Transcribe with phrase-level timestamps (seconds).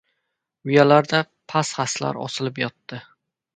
[0.69, 1.19] Uyalarda
[1.53, 3.03] pat-xaslar osilib yotdi.